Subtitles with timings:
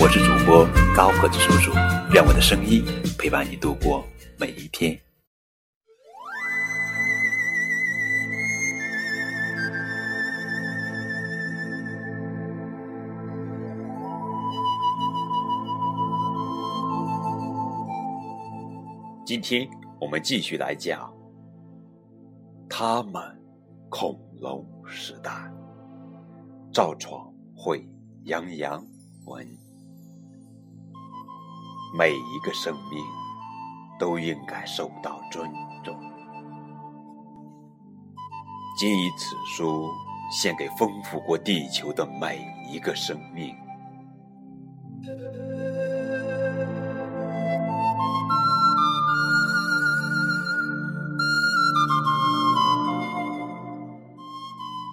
[0.00, 1.72] 我是主播高个子叔叔，
[2.14, 2.84] 愿我的声音
[3.18, 4.04] 陪伴你度过
[4.38, 4.96] 每一天。
[19.26, 19.68] 今天
[20.00, 21.12] 我们继续来讲
[22.68, 23.20] 他们
[23.88, 25.32] 恐龙时代。
[26.72, 27.84] 赵闯会
[28.22, 28.86] 杨洋
[29.26, 29.44] 文，
[31.92, 33.04] 每一个生命
[33.98, 35.50] 都应该受到尊
[35.84, 35.94] 重。
[38.78, 39.88] 谨以此书
[40.30, 43.54] 献给丰富过地球的每一个生命。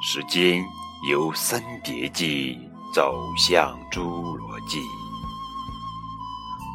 [0.02, 0.64] 时间
[1.10, 2.58] 由三叠纪
[2.94, 4.80] 走向侏罗纪，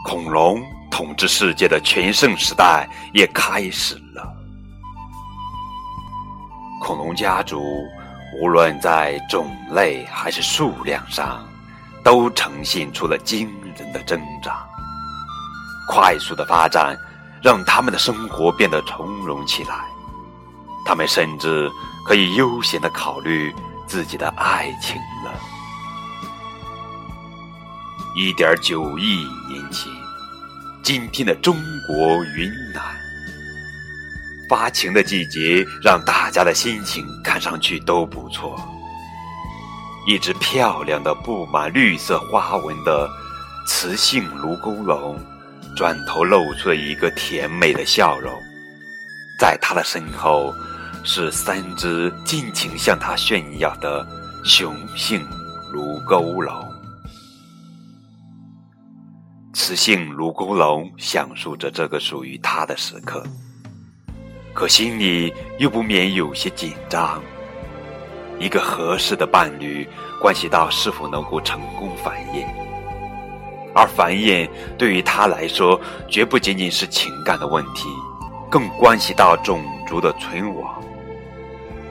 [0.05, 4.35] 恐龙统治世界的全盛时代也开始了。
[6.81, 7.63] 恐龙家族
[8.41, 11.47] 无论在种类还是数量上，
[12.03, 14.55] 都呈现出了惊人的增长。
[15.89, 16.97] 快速的发展
[17.43, 19.85] 让他们的生活变得从容起来，
[20.85, 21.71] 他们甚至。
[22.03, 23.55] 可以悠闲的考虑
[23.87, 25.31] 自己的爱情了。
[28.17, 29.93] 一点九亿年前，
[30.83, 32.83] 今天的中国云南，
[34.49, 38.59] 发情的季节让大家的心情看上去都不错。
[40.07, 43.09] 一只漂亮的、布满绿色花纹的
[43.67, 45.19] 雌性卢沟龙，
[45.77, 48.33] 转头露出了一个甜美的笑容，
[49.39, 50.55] 在它的身后。
[51.03, 54.07] 是三只尽情向他炫耀的
[54.45, 55.27] 雄性
[55.73, 56.70] 卢沟龙。
[59.71, 63.23] 雌性卢沟龙享受着这个属于它的时刻，
[64.53, 67.23] 可心里又不免有些紧张。
[68.41, 69.87] 一个合适的伴侣，
[70.21, 72.45] 关系到是否能够成功繁衍，
[73.73, 77.89] 而繁衍对于他来说，绝不仅仅是情感的问题，
[78.51, 80.83] 更关系到种族的存亡。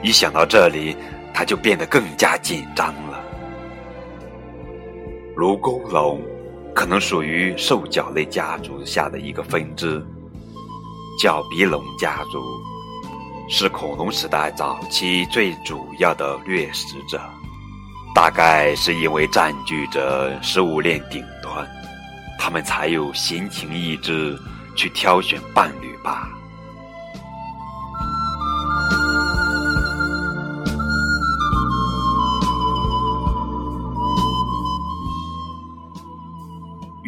[0.02, 0.94] 一想到这里，
[1.32, 3.24] 他就变得更加紧张了。
[5.34, 6.20] 卢沟龙
[6.80, 10.02] 可能属于兽脚类家族下的一个分支，
[11.22, 12.42] 角鼻龙家族
[13.50, 17.20] 是恐龙时代早期最主要的掠食者，
[18.14, 21.68] 大概是因为占据着食物链顶端，
[22.38, 24.34] 他们才有闲情逸致
[24.74, 26.30] 去挑选伴侣吧。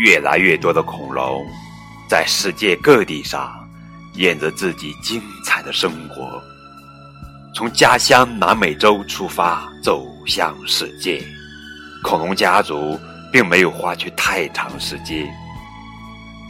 [0.02, 1.46] 越来越多的恐龙，
[2.08, 3.52] 在世界各地上，
[4.14, 6.42] 演着自己精彩的生活。
[7.54, 11.24] 从家乡南美洲出发，走向世界。
[12.02, 12.98] 恐龙家族
[13.32, 15.24] 并没有花去太长时间。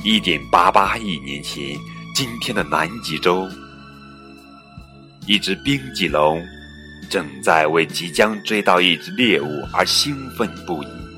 [0.02, 1.78] 一点八八亿年前，
[2.14, 3.46] 今天的南极洲，
[5.26, 6.42] 一只冰棘龙
[7.10, 11.11] 正在为即将追到一只猎物而兴奋不已。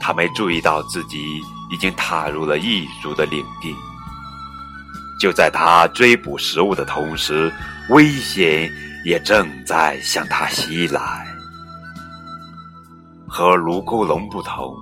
[0.00, 3.74] 他没注意到自己已经踏入了异族的领地。
[5.20, 7.52] 就在他追捕食物的同时，
[7.90, 8.70] 危险
[9.04, 11.26] 也正在向他袭来。
[13.26, 14.74] 和卢沟龙不同，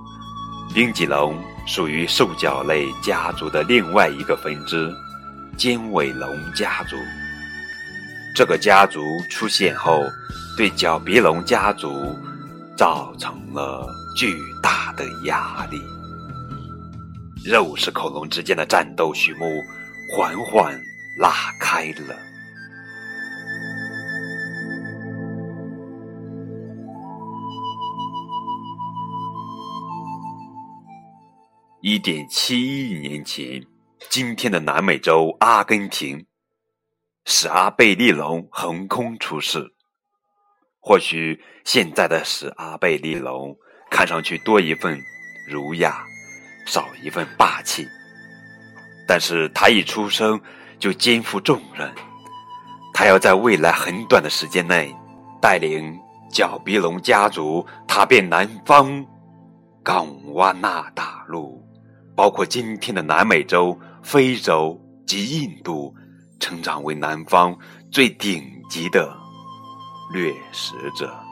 [0.73, 4.95] 冰脊龙属于兽脚类家族的另外一个分支——
[5.57, 6.95] 尖尾龙家族。
[8.35, 10.03] 这个家族出现后，
[10.55, 12.15] 对角鼻龙家族
[12.77, 13.91] 造成了。
[14.17, 15.79] 巨大的压力，
[17.45, 19.45] 肉食恐龙之间的战斗序幕
[20.11, 20.73] 缓缓
[21.19, 22.17] 拉开了。
[31.81, 33.63] 一点七亿年前，
[34.09, 36.25] 今天的南美洲阿根廷，
[37.25, 39.75] 史阿贝利龙横空出世。
[40.79, 43.55] 或许现在的史阿贝利龙。
[43.89, 45.01] 看上去多一份
[45.47, 46.03] 儒雅，
[46.65, 47.87] 少一份霸气。
[49.07, 50.39] 但是他一出生
[50.77, 51.89] 就肩负重任，
[52.93, 54.93] 他要在未来很短的时间内，
[55.41, 55.97] 带领
[56.29, 59.05] 角鼻龙家族踏遍南方
[59.81, 61.63] 冈瓦纳大陆，
[62.15, 65.95] 包括今天的南美洲、非洲及印度，
[66.39, 67.57] 成长为南方
[67.89, 69.15] 最顶级的
[70.11, 71.26] 掠食者。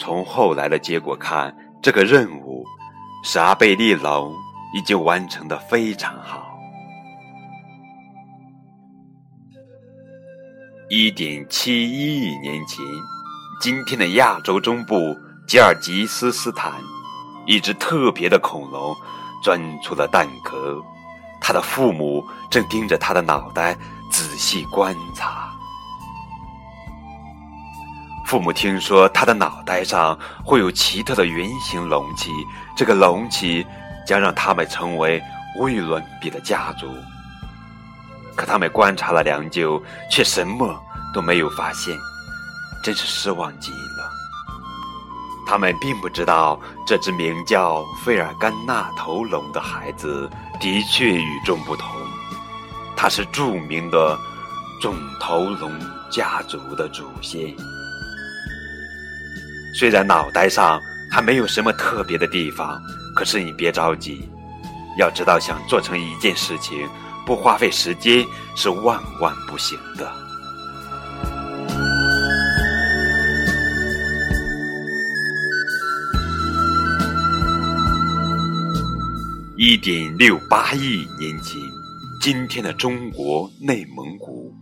[0.00, 2.64] 从后来的结果看，这个任务
[3.22, 4.34] 是阿贝利龙。
[4.72, 6.46] 已经完成的非常好。
[10.88, 12.84] 一点七一亿年前，
[13.60, 14.94] 今天的亚洲中部
[15.48, 16.72] 吉尔吉斯斯坦，
[17.46, 18.94] 一只特别的恐龙
[19.42, 20.80] 钻出了蛋壳，
[21.40, 23.76] 它的父母正盯着它的脑袋
[24.08, 25.49] 仔细观察。
[28.30, 32.30] 父母听说他的脑袋上会有奇特的圆形隆起，
[32.76, 33.66] 这个隆起。
[34.06, 35.22] 将让他们成为
[35.56, 36.92] 无与伦比的家族。
[38.34, 39.80] 可他们观察了良久，
[40.10, 40.74] 却什么
[41.14, 41.96] 都没有发现，
[42.82, 44.10] 真是失望极了。
[45.46, 50.28] 他们并不知道，这只名叫费尔甘纳头龙的孩子
[50.58, 51.88] 的确与众不同。
[52.96, 54.18] 他是著名的
[54.80, 55.70] 肿头龙
[56.10, 57.54] 家族的祖先。
[59.80, 60.78] 虽然脑袋上
[61.10, 62.78] 还没有什么特别的地方。
[63.16, 64.28] 可是你别着急，
[64.98, 66.86] 要知道，想做成一件事情，
[67.24, 68.22] 不花费时间
[68.54, 70.12] 是万万不行的。
[79.56, 81.58] 一点六八亿年前，
[82.20, 84.54] 今天的中国内蒙古，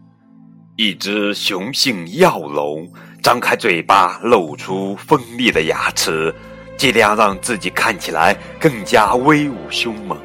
[0.76, 2.88] 一只雄性药龙
[3.22, 6.34] 张开嘴巴，露出锋利的牙齿。
[6.76, 10.16] 尽量让自己看起来更加威武凶猛，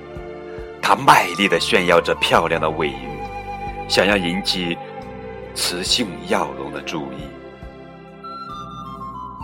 [0.80, 3.10] 他卖力地炫耀着漂亮的尾羽，
[3.90, 4.78] 想要引起
[5.56, 7.26] 雌性药龙的注意。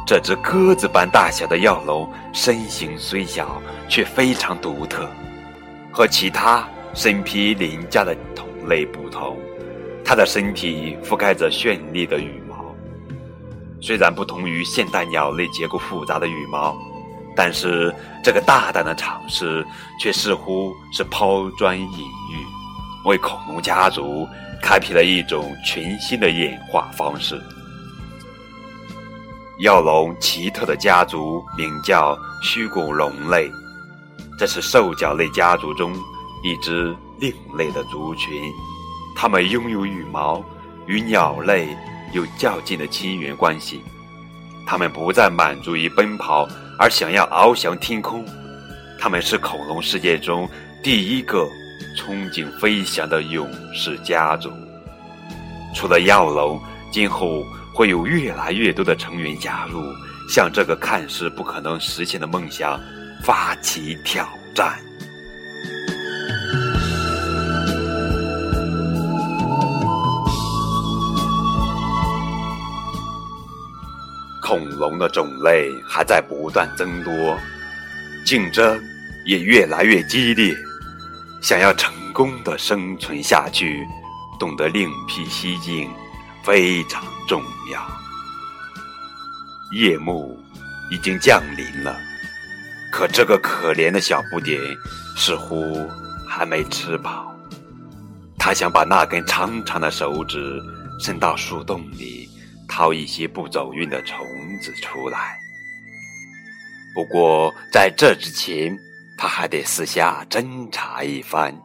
[0.06, 5.10] 这只鸽子般大小的药龙身形虽小，却非常独特，
[5.92, 9.36] 和其他身披鳞甲的同类不同，
[10.06, 12.39] 它的身体覆盖着绚丽的羽。
[13.82, 16.78] 虽然不同于现代鸟类结构复杂的羽毛。
[17.36, 19.66] 但是，这个大胆的尝试
[20.02, 22.46] 却似乎是抛砖引玉，
[23.06, 24.28] 为恐龙家族
[24.62, 27.42] 开辟了一种全新的演化方式。
[29.60, 33.50] 药龙奇特的家族名叫虚骨龙类，
[34.38, 35.94] 这是兽脚类家族中
[36.44, 38.42] 一支另类的族群。
[39.16, 40.44] 它们拥有羽毛，
[40.88, 41.70] 与鸟类
[42.14, 43.82] 有较近的亲缘关系。
[44.66, 46.48] 他们不再满足于奔跑。
[46.82, 48.26] 而想要翱翔天空，
[48.98, 50.50] 他们是恐龙世界中
[50.82, 51.46] 第一个
[51.98, 54.50] 憧憬飞翔的勇士家族。
[55.76, 56.58] 除了药龙，
[56.90, 59.84] 今后会有越来越多的成员加入，
[60.30, 62.80] 向这个看似不可能实现的梦想
[63.26, 64.80] 发起挑战。
[74.60, 77.38] 恐龙的种类还在不断增多，
[78.26, 78.78] 竞争
[79.26, 80.54] 也越来越激烈。
[81.42, 83.88] 想要成功的生存下去，
[84.38, 85.90] 懂得另辟蹊径
[86.44, 87.88] 非常重要。
[89.72, 90.38] 夜幕
[90.92, 91.96] 已经降临了，
[92.92, 94.60] 可这个可怜的小不点
[95.16, 95.90] 似乎
[96.28, 97.34] 还没吃饱。
[98.38, 100.62] 他想把那根长长的手指
[101.00, 102.28] 伸到树洞里。
[102.72, 104.20] 掏一些不走运的虫
[104.60, 105.40] 子出来。
[106.94, 108.78] 不过在这之前，
[109.18, 111.56] 他还得私下侦查一番，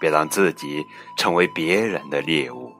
[0.00, 0.84] 别让自己
[1.16, 2.72] 成为别人的猎物。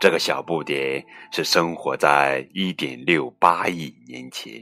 [0.00, 4.52] 这个小不点是生活在一点六八亿年前，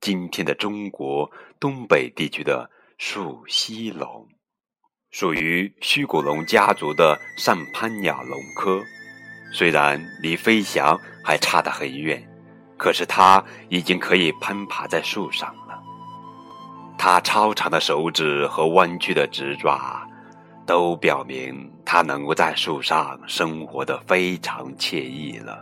[0.00, 4.26] 今天的中国东北地区的树栖龙，
[5.10, 8.82] 属于虚骨龙家族的上攀鸟龙科。
[9.52, 12.26] 虽然离飞翔还差得很远，
[12.78, 15.78] 可是它已经可以攀爬在树上了。
[16.96, 20.08] 它超长的手指和弯曲的指爪，
[20.64, 25.58] 都表明它能够在树上生活的非常惬意了。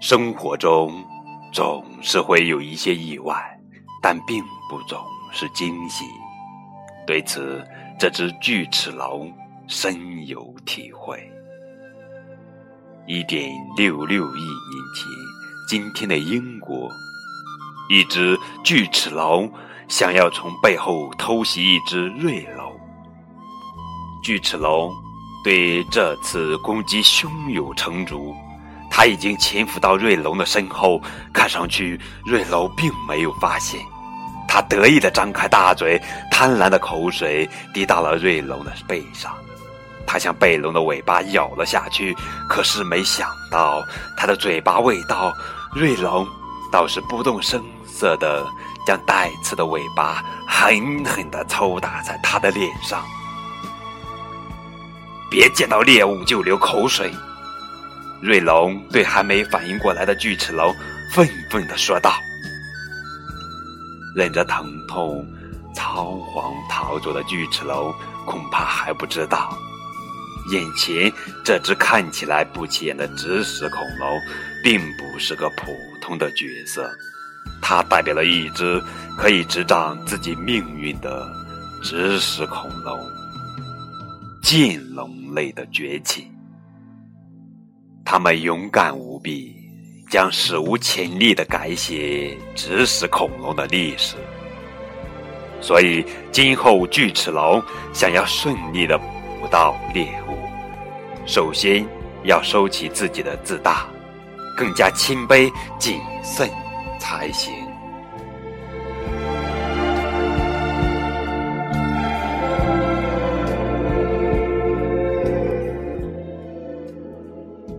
[0.00, 1.04] 生活中
[1.52, 3.60] 总是会有一些意外，
[4.00, 4.98] 但并不总。
[5.32, 6.04] 是惊喜，
[7.06, 7.64] 对此，
[7.98, 9.32] 这只巨齿龙
[9.66, 11.18] 深有体会。
[13.06, 15.06] 一点六六亿年前，
[15.68, 16.90] 今天的英国，
[17.88, 19.50] 一只巨齿龙
[19.88, 22.78] 想要从背后偷袭一只瑞龙。
[24.22, 24.92] 巨齿龙
[25.42, 28.34] 对这次攻击胸有成竹，
[28.90, 31.00] 它已经潜伏到瑞龙的身后，
[31.32, 33.80] 看上去瑞龙并没有发现。
[34.48, 36.00] 他得意地张开大嘴，
[36.30, 39.32] 贪婪的口水滴到了瑞龙的背上。
[40.06, 42.16] 他向贝龙的尾巴咬了下去，
[42.48, 43.84] 可是没想到，
[44.16, 45.34] 他的嘴巴未到，
[45.74, 46.26] 瑞龙
[46.72, 48.42] 倒是不动声色地
[48.86, 53.04] 将带刺的尾巴狠狠地抽打在他的脸上。
[55.30, 57.12] 别见到猎物就流口水，
[58.22, 60.74] 瑞龙对还没反应过来的巨齿龙
[61.12, 62.14] 愤愤地说道。
[64.14, 65.26] 忍着疼痛，
[65.74, 67.92] 仓皇逃走的巨齿龙
[68.26, 69.56] 恐怕还不知道。
[70.50, 71.12] 眼前
[71.44, 74.18] 这只看起来不起眼的植食恐龙，
[74.64, 75.66] 并不是个普
[76.00, 76.90] 通的角色，
[77.60, 78.82] 它代表了一只
[79.16, 81.30] 可以执掌自己命运的
[81.82, 82.98] 植食恐龙——
[84.42, 86.32] 剑龙类的崛起。
[88.04, 89.54] 它们勇敢无比，
[90.08, 94.16] 将史无前例的改写植食恐龙的历史。
[95.60, 97.62] 所以，今后巨齿龙
[97.92, 100.38] 想要顺利的捕到猎物。
[101.26, 101.86] 首先
[102.24, 103.86] 要收起自己的自大，
[104.56, 106.48] 更加谦卑谨慎
[106.98, 107.52] 才行。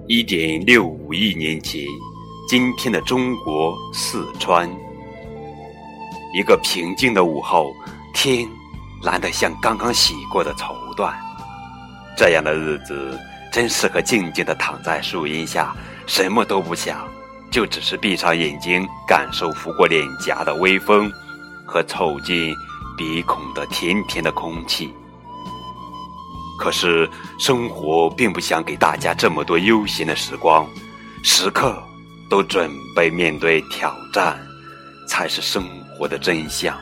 [0.06, 1.84] 一点六五亿年前，
[2.50, 4.68] 今天的中国四川，
[6.34, 7.72] 一个平静的午后，
[8.12, 8.50] 天
[9.03, 11.13] 蓝得像刚刚洗过的绸缎。
[12.18, 13.15] 这样的日子。
[13.51, 15.75] 真适合静静地躺在树荫下，
[16.08, 17.08] 什么都不想，
[17.51, 21.12] 就只是闭上眼睛，感受拂过脸颊的微风，
[21.68, 22.56] 和凑近
[22.96, 24.91] 鼻孔的甜甜的空气。
[26.60, 27.08] 可是
[27.39, 30.68] 生活并不想给大家这么多悠闲的时光，
[31.24, 31.82] 时刻
[32.30, 34.40] 都准备面对挑战，
[35.08, 36.78] 才是生活的真相。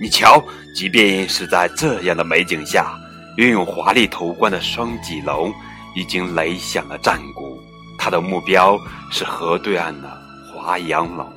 [0.00, 0.42] 你瞧，
[0.74, 2.96] 即便是在这样的美景下。
[3.36, 5.54] 拥有华丽头冠的双脊龙
[5.94, 7.58] 已经擂响了战鼓，
[7.96, 8.78] 它的目标
[9.10, 10.20] 是河对岸的
[10.52, 11.32] 华阳龙。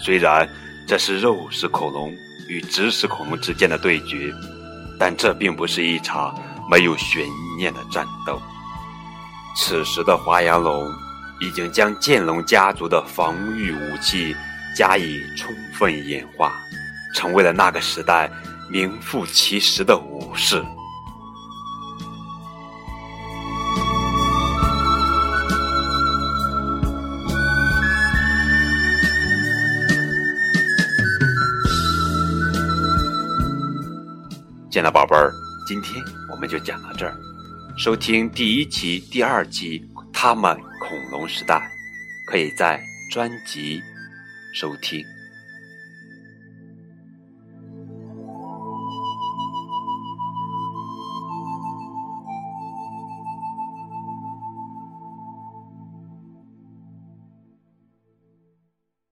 [0.00, 0.48] 虽然
[0.88, 2.12] 这是肉食恐龙
[2.48, 4.32] 与植食恐龙之间的对决，
[4.98, 6.34] 但这并不是一场
[6.70, 7.22] 没有悬
[7.56, 8.40] 念的战斗。
[9.54, 10.90] 此时的华阳龙
[11.40, 14.34] 已经将剑龙家族的防御武器
[14.76, 16.52] 加以充分演化，
[17.14, 18.30] 成为了那个时代
[18.68, 20.62] 名副其实的武士。
[34.70, 35.32] 见了宝贝儿，
[35.66, 37.16] 今天我们就讲到这儿。
[37.76, 39.80] 收听第一期、第二集
[40.20, 41.54] 《他们恐龙时代》，
[42.26, 43.80] 可以在专辑
[44.52, 45.06] 收听。